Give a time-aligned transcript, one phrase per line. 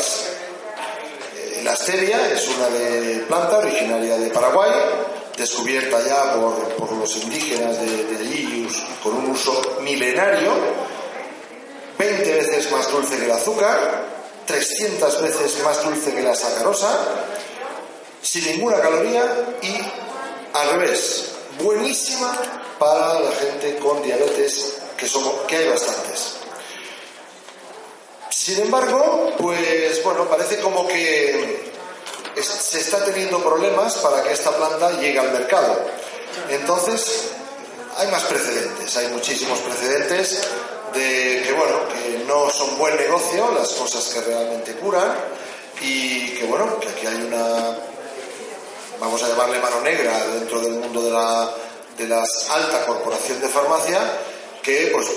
[0.00, 4.70] Eh, La stevia es una de planta originaria de Paraguay,
[5.36, 8.68] descubierta ya por, los indígenas de, de
[9.02, 10.52] con un uso milenario,
[11.98, 14.04] 20 veces más dulce que el azúcar,
[14.46, 16.98] 300 veces más dulce que la sacarosa,
[18.22, 19.24] sin ninguna caloría
[19.62, 19.76] y
[20.52, 21.26] al revés,
[21.62, 22.36] buenísima
[22.78, 26.39] para la gente con diabetes, que hay bastantes.
[28.42, 31.70] Sin embargo, pues bueno, parece como que
[32.40, 35.78] se está teniendo problemas para que esta planta llegue al mercado.
[36.48, 37.32] Entonces,
[37.98, 40.40] hay más precedentes, hay muchísimos precedentes
[40.94, 45.14] de que bueno, que no son buen negocio las cosas que realmente curan
[45.82, 47.76] y que bueno, que aquí hay una
[48.98, 51.54] vamos a llamarle mano negra dentro del mundo de la
[51.98, 54.00] de la alta corporación de farmacia
[54.62, 55.08] que pues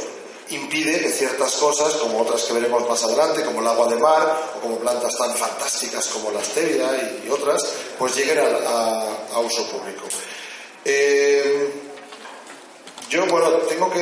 [0.49, 4.51] impide que ciertas cosas como otras que veremos más adelante como el agua de mar
[4.57, 7.63] o como plantas tan fantásticas como la stevia y, otras
[7.97, 10.03] pues lleguen a, a- a uso público.
[10.85, 11.71] Eh,
[13.09, 13.99] yo, bueno, tengo que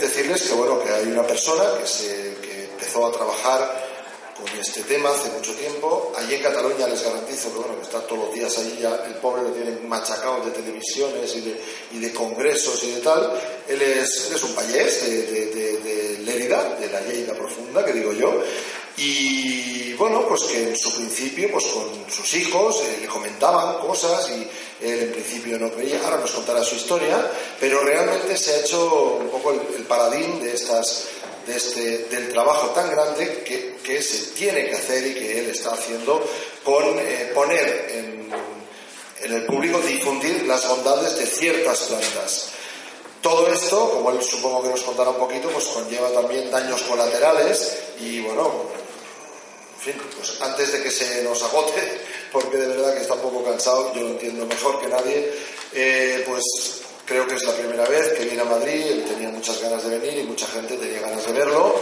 [0.00, 3.87] decirles que, bueno, que hay una persona que, se, que empezó a trabajar
[4.38, 6.12] con este tema hace mucho tiempo.
[6.16, 9.14] Allí en Cataluña les garantizo que, bueno, que está todos los días allí, ya el
[9.14, 11.60] pobre lo tienen machacado de televisiones y de,
[11.92, 13.32] y de congresos y de tal.
[13.66, 17.84] Él es, él es un payés de, de, de, de Lérida, de la Lleida Profunda,
[17.84, 18.42] que digo yo.
[18.96, 24.28] Y bueno, pues que en su principio, pues con sus hijos eh, le comentaban cosas
[24.30, 24.48] y
[24.84, 29.18] él en principio no creía, ahora nos contará su historia, pero realmente se ha hecho
[29.20, 31.04] un poco el, el de estas,
[31.48, 35.50] de este, del trabajo tan grande que, que se tiene que hacer y que él
[35.50, 36.22] está haciendo
[36.62, 38.30] con eh, poner en,
[39.22, 42.48] en el público, difundir las bondades de ciertas plantas.
[43.22, 47.78] Todo esto, como él supongo que nos contará un poquito, pues conlleva también daños colaterales
[47.98, 48.66] y bueno,
[49.76, 52.00] en fin, pues antes de que se nos agote,
[52.32, 55.32] porque de verdad que está un poco cansado, yo lo entiendo mejor que nadie,
[55.72, 59.60] eh, pues creo que es la primera vez que viene a Madrid, él tenía muchas
[59.62, 61.74] ganas de venir y mucha gente tenía ganas de verlo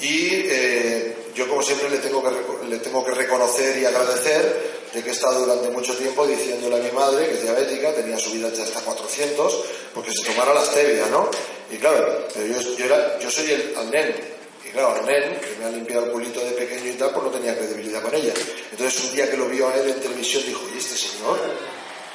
[0.00, 5.02] y eh, yo como siempre le tengo, que, le tengo que reconocer y agradecer de
[5.02, 8.56] que he estado durante mucho tiempo diciéndole a mi madre, que es diabética, tenía subidas
[8.56, 11.30] ya hasta 400, porque se tomara la stevia, ¿no?
[11.70, 14.14] Y claro, pero yo, yo, era, yo soy el, al nen,
[14.66, 17.24] y claro, el nen, que me ha limpiado el culito de pequeño y tal, pues
[17.24, 18.34] no tenía credibilidad con ella.
[18.70, 21.38] Entonces un día que lo vio a él en televisión dijo, ¿y este señor?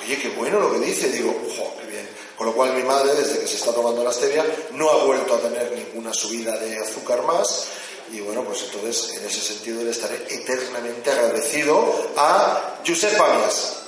[0.03, 1.09] Oye, qué bueno lo que dice.
[1.11, 2.09] Digo, ¡jo, qué bien!
[2.37, 5.35] Con lo cual mi madre, desde que se está tomando la stevia, no ha vuelto
[5.35, 7.67] a tener ninguna subida de azúcar más.
[8.11, 13.83] Y bueno, pues entonces en ese sentido le estaré eternamente agradecido a Josep Pamias.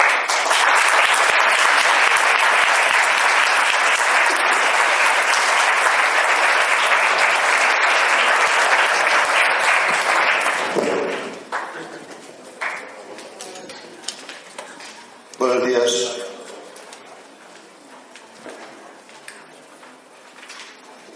[15.40, 16.12] Buenos días.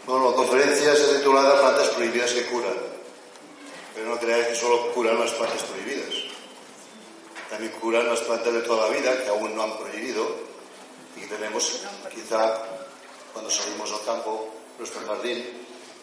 [0.06, 2.94] Bueno, la conferencia se titulada Plantas prohibidas que curan.
[3.94, 6.14] Pero no creáis que solo curan las plantas prohibidas.
[7.50, 10.26] También curan las plantas de toda la vida que aún no han prohibido
[11.18, 12.60] y que tenemos quizá
[13.34, 14.50] cuando salimos al campo,
[14.80, 15.46] nuestro jardín,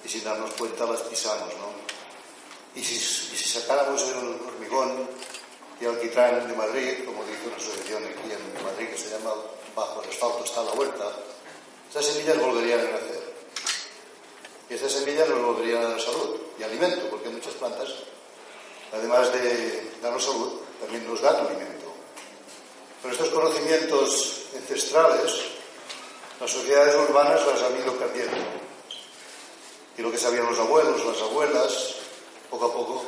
[0.03, 1.71] y sin darnos cuenta las pisamos, ¿no?
[2.75, 5.09] Y si, y si sacáramos el hormigón
[5.81, 9.35] y alquitrán de Madrid, como dice una asociación aquí en Madrid que se llama
[9.75, 11.05] Bajo el asfalto está la huerta,
[11.91, 13.31] esas semillas volverían a nacer.
[14.71, 17.89] Y esas semillas nos volverían a dar salud y alimento, porque muchas plantas,
[18.93, 21.93] además de darnos salud, también nos dan alimento.
[23.03, 25.33] Pero estos conocimientos ancestrales,
[26.41, 28.70] las sociedades urbanas las han ido perdiendo.
[30.01, 31.97] Y lo que sabían los abuelos, las abuelas,
[32.49, 33.05] poco a poco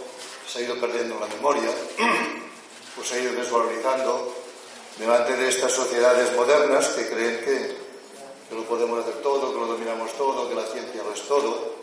[0.46, 1.70] se ha ido perdiendo en la memoria,
[2.94, 4.34] pues se ha ido desvalorizando
[4.98, 7.76] delante de estas sociedades modernas que creen que,
[8.46, 11.76] que lo podemos hacer todo, que lo dominamos todo, que la ciencia lo es todo.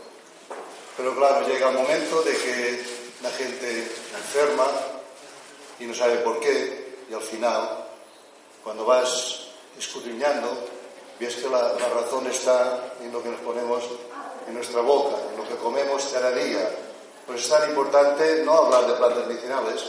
[0.95, 2.85] Pero claro, llega el momento de que
[3.23, 4.67] la gente enferma
[5.79, 7.83] y no sabe por qué, y al final,
[8.63, 10.55] cuando vas escudriñando,
[11.19, 13.83] ves que la, razón está en lo que nos ponemos
[14.47, 16.69] en nuestra boca, en lo que comemos cada día,
[17.27, 19.83] pues es tan importante no hablar de plantas medicinales,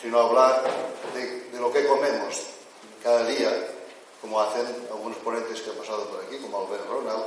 [0.00, 0.62] sino hablar
[1.14, 2.40] de, de lo que comemos
[3.02, 3.50] cada día,
[4.20, 7.24] como hacen algunos ponentes que han pasado por aquí, como Albert Ronald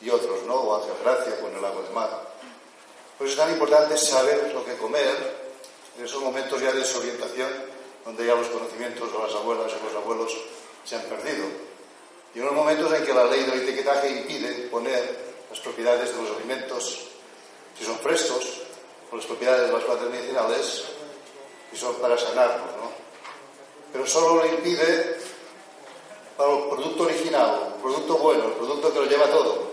[0.00, 0.54] y otros, ¿no?
[0.54, 2.36] O Ángel Gracia con el agua de mar.
[3.16, 5.46] Pues es tan importante saber lo que comer
[5.98, 7.48] en esos momentos ya de desorientación,
[8.04, 10.36] donde ya los conocimientos de las abuelas y los abuelos
[10.84, 11.46] se han perdido.
[12.36, 15.16] Y unos momentos en que la ley del etiquetaje impide poner
[15.48, 17.06] las propiedades de los alimentos,
[17.78, 18.60] si son frescos,
[19.10, 20.84] o las propiedades de las plantas medicinales,
[21.70, 22.92] si son para sanarnos, ¿no?
[23.90, 25.16] Pero solo lo impide
[26.36, 29.70] para el producto original, el producto bueno, el producto que lo lleva todo.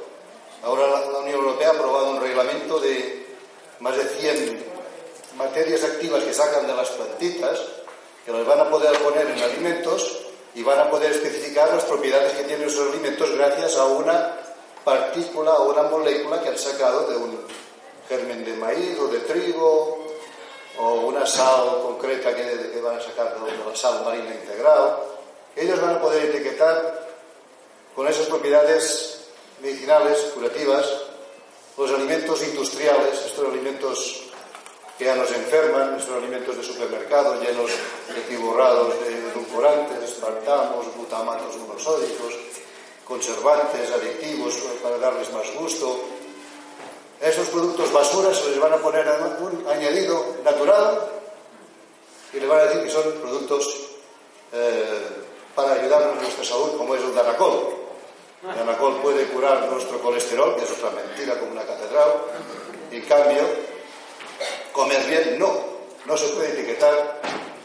[0.63, 3.27] Ahora la Unión Europea ha aprobado un reglamento de
[3.81, 4.65] más de 100
[5.35, 7.59] materias activas que sacan de las plantitas,
[8.25, 10.22] que las van a poder poner en alimentos
[10.55, 14.37] y van a poder especificar las propiedades que tienen esos alimentos gracias a una
[14.83, 17.39] partícula o una molécula que han sacado de un
[18.07, 20.05] germen de maíz o de trigo
[20.77, 24.97] o una sal concreta que, que van a sacar de la sal marina integral.
[25.55, 27.07] Ellos van a poder etiquetar
[27.95, 29.27] con esas propiedades
[29.61, 30.85] medicinales, curativas,
[31.77, 34.32] los alimentos industriales, estos alimentos
[34.97, 37.71] que ya nos enferman, estos alimentos de supermercado llenos
[38.13, 42.33] de tiborrados de edulcorantes, espartamos, glutamatos monosódicos,
[43.05, 45.99] conservantes, aditivos para darles más gusto.
[47.21, 49.07] A esos productos basuras se les van a poner
[49.39, 51.09] un añadido natural
[52.33, 53.79] y le van a decir que son productos
[54.51, 55.07] eh,
[55.55, 57.77] para ayudarnos en nuestra salud, como es el danacol.
[58.43, 62.13] El danacol puede curar nuestro colesterol, que es otra mentira como una catedral.
[62.91, 63.41] En cambio,
[64.73, 65.73] comer bien no.
[66.05, 67.21] No se puede etiquetar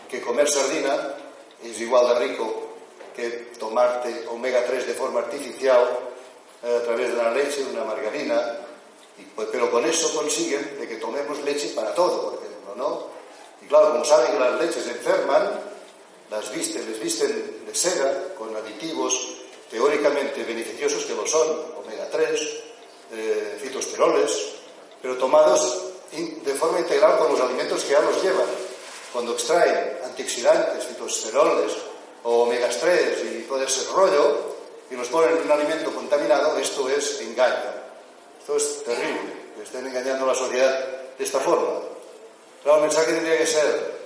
[0.08, 1.16] que comer sardina
[1.62, 2.68] es igual de rico
[3.16, 3.28] que
[3.58, 5.98] tomarte omega 3 de forma artificial
[6.62, 8.58] eh, a través de la leche, de una margarina,
[9.34, 13.06] pues, pero con eso consiguen de que tomemos leche para todo, por ejemplo, ¿no?
[13.60, 15.50] Y claro, como saben que las leches enferman,
[16.30, 19.34] las visten, les visten de seda con aditivos
[19.68, 21.48] teóricamente beneficiosos que lo son,
[21.84, 22.40] omega 3,
[23.12, 24.54] eh, fitosteroles,
[25.02, 28.46] pero tomados de forma integral con los alimentos que ya los llevan.
[29.12, 31.72] Cuando extraen antioxidantes, fitosteroles,
[32.24, 34.56] o omegas 3 y todo ese rollo
[34.90, 37.78] y los ponen en un alimento contaminado, esto es engaño.
[38.40, 41.80] Esto es terrible, que estén engañando a la sociedad de esta forma.
[42.62, 43.98] Claro, el mensaje tendría que ser,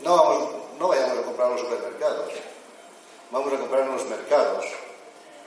[0.00, 2.32] no, vamos, no vayamos a comprar en los supermercados,
[3.30, 4.64] vamos a comprar en los mercados.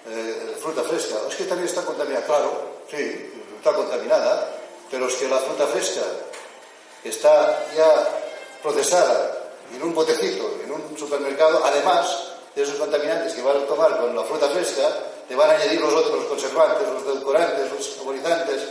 [0.05, 2.51] Eh, fruta fresca, es que también está contaminada, claro,
[2.89, 4.52] sí, está contaminada,
[4.93, 6.03] pero es que la fruta fresca
[7.03, 8.09] está ya
[8.61, 13.99] procesada en un botecito, en un supermercado, además de esos contaminantes que van a tomar
[13.99, 14.83] con la fruta fresca,
[15.27, 18.61] te van a añadir los otros conservantes, los edulcorantes, los saborizantes,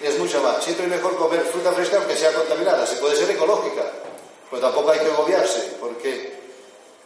[0.00, 0.62] es mucho más.
[0.62, 3.82] Siempre es mejor comer fruta fresca aunque sea contaminada, se puede ser ecológica,
[4.48, 6.38] pero tampoco hay que agobiarse, porque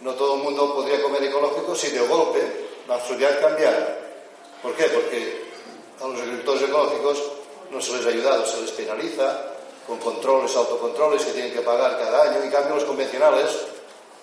[0.01, 2.41] no todo el mundo podría comer ecológico si de golpe
[2.87, 3.99] la sociedad cambiara.
[4.63, 4.85] ¿Por qué?
[4.89, 5.47] Porque
[6.03, 7.36] a los agricultores ecológicos
[7.71, 11.99] no se les ha ayudado, se les penaliza, con controles, autocontroles que tienen que pagar
[11.99, 12.43] cada año.
[12.43, 13.51] En cambio, los convencionales,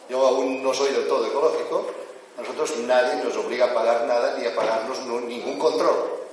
[0.10, 1.86] yo aún no soy del todo ecológico,
[2.38, 6.24] nosotros nadie nos obliga a pagar nada ni a pagarnos ningún control.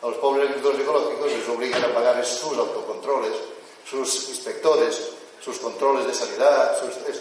[0.00, 3.32] A los pobres agricultores ecológicos les obligan a pagar sus autocontroles,
[3.84, 5.10] sus inspectores,
[5.40, 6.76] sus controles de sanidad,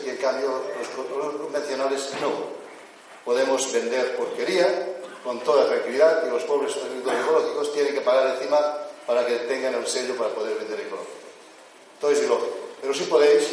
[0.05, 2.57] y en cambio los, los convencionales no.
[3.25, 8.87] Podemos vender porquería con toda tranquilidad y los pobres agricultores ecológicos tienen que pagar encima
[9.07, 11.11] para que tengan el sello para poder vender ecológico.
[11.99, 12.57] Todo es ilógico.
[12.81, 13.47] Pero sí podéis,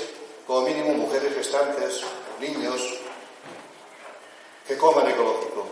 [0.46, 2.02] como mínimo, mujeres gestantes,
[2.40, 2.98] niños,
[4.66, 5.64] que coman ecológico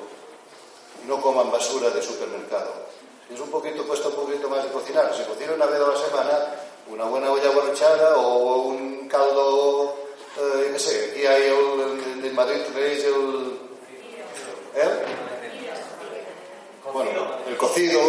[1.03, 2.87] y no coman basura de supermercado.
[3.27, 5.13] Si es un poquito, cuesta un poquito más de cocinar.
[5.15, 6.55] Si cocina una vez a la semana,
[6.89, 9.97] una buena olla borrachada o un caldo,
[10.39, 13.59] eh, qué sé, aquí hay el, en Madrid tenéis el...
[14.75, 15.05] ¿Eh?
[16.93, 18.01] Bueno, el cocido,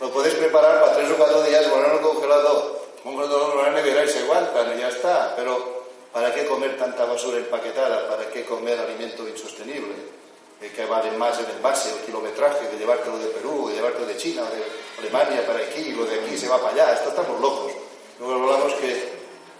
[0.00, 3.70] lo podéis preparar para tres o cuatro días, ponerlo en el congelador un lo la
[3.70, 5.34] nevera y se aguantan y ya está.
[5.36, 8.08] Pero ¿para qué comer tanta basura empaquetada?
[8.08, 10.20] ¿Para qué comer alimento insostenible?
[10.60, 14.42] que vale más el envase, el kilometraje de llevártelo de Perú, de llevártelo de China,
[14.42, 14.62] de
[15.00, 16.92] Alemania para aquí, lo de aquí se va para allá.
[16.92, 17.72] Esto estamos locos.
[18.18, 19.08] Luego hablamos que,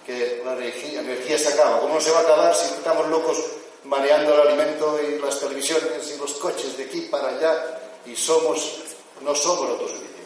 [0.05, 1.81] que la energía, se acaba.
[1.81, 3.39] ¿Cómo no se va a acabar si estamos locos
[3.85, 8.83] maneando el alimento y las televisiones y los coches de aquí para allá y somos,
[9.23, 10.20] no somos autosuficientes?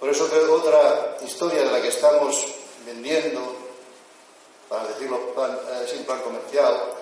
[0.00, 2.46] Por eso que otra historia de la que estamos
[2.86, 3.54] vendiendo,
[4.68, 6.94] para decirlo eh, sin plan comercial,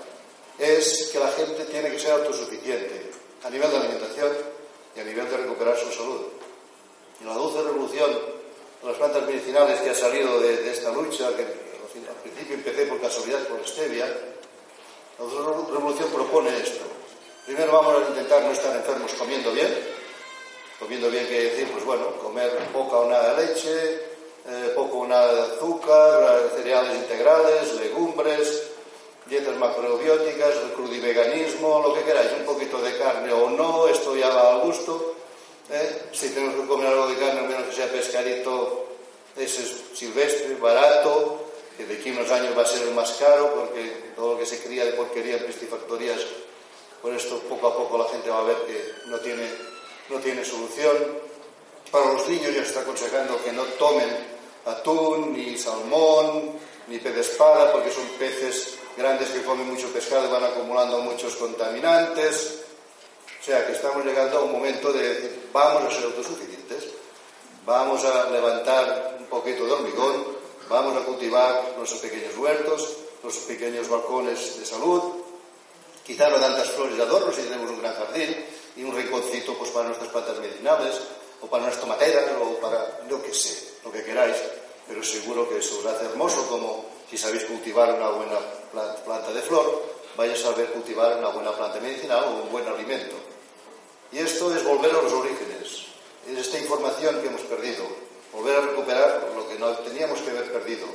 [0.59, 3.13] es que la gente tiene que ser autosuficiente
[3.45, 4.37] a nivel de alimentación
[4.97, 6.27] y a nivel de recuperar su salud.
[7.21, 8.39] Y la dulce revolución
[8.85, 13.41] las plantas medicinales que ha salido de, esta lucha, que al principio empecé por casualidad
[13.49, 15.25] por stevia, la
[15.73, 16.85] revolución propone esto.
[17.45, 19.98] Primero vamos a intentar no estar enfermos comiendo bien.
[20.79, 23.95] Comiendo bien quiere decir, pues bueno, comer poca o nada de leche,
[24.47, 28.63] eh, poco o nada de azúcar, cereales integrales, legumbres,
[29.27, 34.55] dietas macrobióticas, crudiveganismo, lo que queráis, un poquito de carne o no, esto ya va
[34.55, 35.17] al gusto.
[35.71, 36.09] ¿eh?
[36.13, 38.87] Si tenemos que comer algo de carne, al menos que sea pescadito,
[39.37, 41.43] ese es silvestre, barato,
[41.77, 44.39] que de aquí a unos años va a ser el más caro, porque todo lo
[44.39, 46.21] que se cría de porquería en piscifactorías,
[47.03, 49.47] por esto poco a poco la gente va a ver que no tiene,
[50.09, 50.97] no tiene solución.
[51.91, 54.09] Para los niños ya se está aconsejando que no tomen
[54.67, 56.53] atún, ni salmón,
[56.89, 60.99] ni pez de espada, porque son peces grandes que comen mucho pescado y van acumulando
[60.99, 62.61] muchos contaminantes.
[63.41, 66.89] O sea que estamos llegando a un momento de decir, vamos a ser autosuficientes,
[67.65, 70.27] vamos a levantar un poquito de hormigón,
[70.69, 75.03] vamos a cultivar nuestros pequeños huertos, nuestros pequeños balcones de salud,
[76.05, 78.45] quizá no tantas flores de adorno si tenemos un gran jardín
[78.79, 80.95] y un rinconcito pues, para nuestras plantas medicinales
[81.43, 84.37] o para nuestras tomateras o para lo que sé, lo que queráis,
[84.87, 88.39] pero seguro que eso os hace hermoso como si sabéis cultivar una buena
[89.05, 89.83] planta de flor,
[90.17, 93.17] vais a saber cultivar una buena planta medicinal o un buen alimento.
[94.13, 95.87] Y esto es volver a los orígenes.
[96.27, 97.85] Es esta información que hemos perdido.
[98.33, 100.87] Volver a recuperar lo que no teníamos que haber perdido.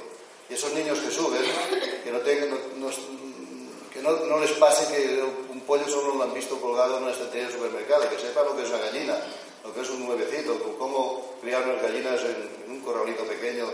[0.50, 1.42] Y esos niños que suben,
[2.04, 2.90] que no,
[3.94, 7.46] que no, les pase que un pollo solo lo han visto colgado en una estantería
[7.46, 9.18] del supermercado, que sepan lo que es una gallina,
[9.64, 13.70] lo que es un nuevecito, cómo criar unas gallinas en un corralito pequeño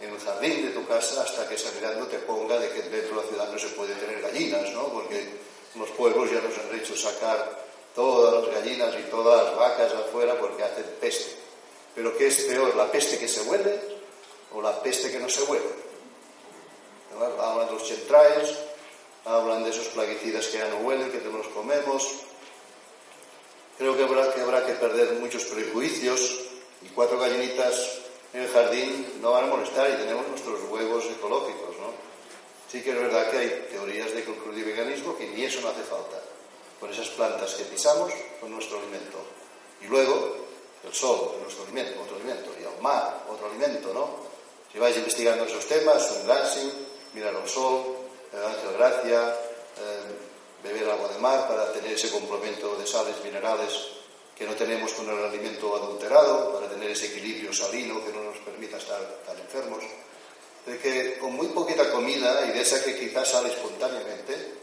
[0.00, 3.16] en el jardín de tu casa hasta que Sanidad no te ponga de que dentro
[3.16, 4.88] de la ciudad no se puede tener gallinas, ¿no?
[4.88, 5.38] Porque
[5.76, 10.38] los pueblos ya nos han hecho sacar todas las gallinas y todas las vacas afuera
[10.38, 11.36] porque hacen peste.
[11.94, 13.78] Pero ¿qué es peor, la peste que se huele
[14.52, 15.90] o la peste que no se huele?
[17.38, 18.56] Hablan de los chemtrails,
[19.24, 22.08] hablan de esos plaguicidas que ya no huelen, que te los comemos.
[23.78, 26.38] Creo que habrá, que habrá que perder muchos prejuicios
[26.82, 28.00] y cuatro gallinitas
[28.32, 31.92] en el jardín no van a molestar y tenemos nuestros huevos ecológicos, ¿no?
[32.70, 35.82] Sí que es verdad que hay teorías de el veganismo que ni eso no hace
[35.82, 36.22] falta,
[36.78, 39.18] con esas plantas que pisamos, con nuestro alimento.
[39.82, 40.36] Y luego,
[40.84, 44.08] el sol, nuestro alimento, otro alimento, y el mar, otro alimento, ¿no?
[44.72, 46.70] Si vais investigando esos temas, un dancing,
[47.14, 47.99] mirar al sol, el
[48.38, 49.36] ángel gracia,
[49.78, 54.00] eh, beber agua de mar para tener ese complemento de sales minerales
[54.36, 58.38] que no tenemos con el alimento adulterado, para tener ese equilibrio salino que no nos
[58.38, 59.84] permita estar tan enfermos.
[60.64, 64.54] De que con muy poquita comida y de esa que quizás sale espontáneamente,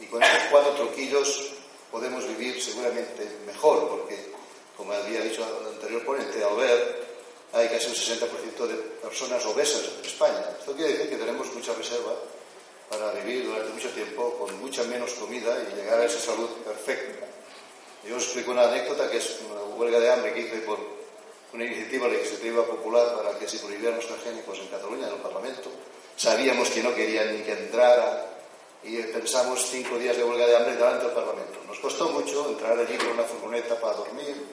[0.00, 1.52] y con esos cuatro troquillos
[1.90, 4.32] podemos vivir seguramente mejor, porque,
[4.76, 7.06] como había dicho el anterior ponente, Albert,
[7.52, 10.44] hay casi un 60% de personas obesas en España.
[10.58, 12.12] Esto quiere decir que tenemos mucha reserva
[12.88, 17.26] para vivir durante mucho tiempo con mucha menos comida y llegar a esa salud perfecta.
[18.06, 20.78] Yo os explico una anécdota que es una huelga de hambre que hice por
[21.52, 25.70] una iniciativa legislativa popular para que se prohibieran los transgénicos en Cataluña, en el Parlamento.
[26.16, 28.26] Sabíamos que no querían ni que entrara
[28.84, 31.58] y pensamos cinco días de huelga de hambre delante del Parlamento.
[31.66, 34.46] Nos costó mucho entrar allí con una furgoneta para dormir,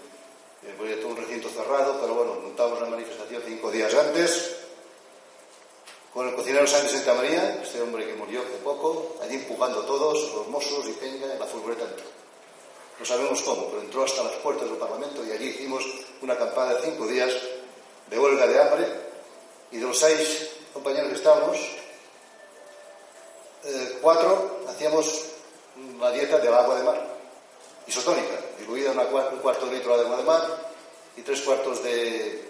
[0.64, 4.63] eh, todo un recinto cerrado, pero bueno, montamos la manifestación cinco días antes
[6.14, 10.34] con el cocinero Sánchez Santa María, este hombre que murió hace poco, allí empujando todos,
[10.36, 12.06] los mozos y Peña, en la furgoneta entró.
[13.00, 15.84] No sabemos cómo, pero entró hasta las puertas del Parlamento y allí hicimos
[16.22, 17.34] una campaña de cinco días
[18.10, 18.88] de huelga de hambre
[19.72, 21.58] y de los seis compañeros que estábamos,
[23.64, 25.26] eh, cuatro hacíamos
[25.76, 27.08] una dieta del agua de mar,
[27.88, 30.74] isotónica, diluida en un cuarto de litro de agua de mar
[31.18, 32.50] y tres cuartos de,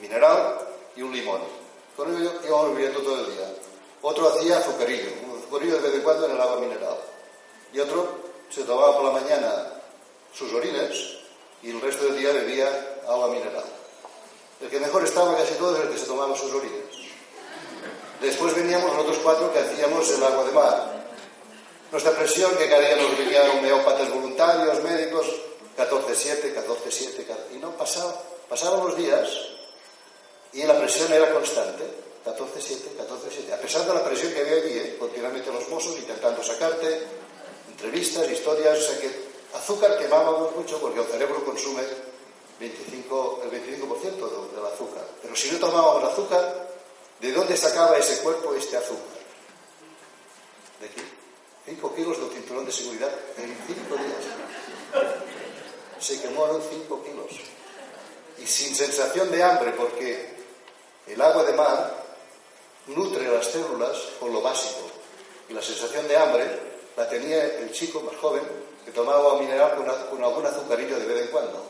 [0.00, 0.58] mineral
[0.96, 1.59] y un limón.
[1.96, 3.54] Con ello íbamos viviendo todo el día.
[4.02, 6.98] Otro hacía azucarillo, un azucarillo de vez en cuando en el agua mineral.
[7.72, 9.74] Y otro se tomaba por la mañana
[10.32, 11.18] sus orines
[11.62, 13.64] y el resto del día bebía agua mineral.
[14.60, 16.84] El que mejor estaba casi todo es el que se tomaba sus orines.
[18.20, 21.00] Después veníamos los otros cuatro que hacíamos el agua de mar.
[21.90, 25.26] Nuestra presión, que cada día nos venían homeópatas voluntarios, médicos,
[25.76, 28.14] 14-7, 14-7, y no pasaba,
[28.48, 29.28] pasaban los días
[30.52, 31.84] y la presión era constante,
[32.24, 34.96] 14-7, 14-7, a pesar de la presión que había allí, ¿eh?
[34.98, 37.06] continuamente los mozos intentando sacarte,
[37.70, 39.10] entrevistas, historias, o sea que
[39.54, 41.82] azúcar quemábamos mucho porque el cerebro consume
[42.60, 45.06] 25, el 25% del azúcar.
[45.22, 46.68] Pero si no tomábamos azúcar,
[47.20, 49.20] ¿de dónde sacaba ese cuerpo este azúcar?
[50.80, 51.02] ¿De aquí?
[51.66, 55.04] 5 kilos de cinturón de seguridad en 5 días.
[56.00, 57.40] Se quemaron 5 kilos.
[58.38, 60.39] y sin sensación de hambre, porque
[61.06, 61.94] el agua de mar
[62.94, 64.88] nutre las células con lo básico.
[65.48, 66.44] Y la sensación de hambre
[66.96, 68.42] la tenía el chico más joven
[68.84, 69.74] que tomaba agua mineral
[70.10, 71.66] con, algún azucarillo de vez en cuando.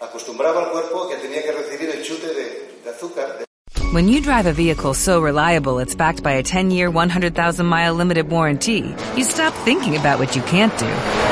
[0.00, 3.38] Acostumbraba al cuerpo que tenía que recibir el chute de, de azúcar.
[3.38, 3.44] De
[3.92, 8.94] When you drive a vehicle so reliable it's backed by a 10-year, 100,000-mile limited warranty,
[9.16, 11.31] you stop thinking about what you can't do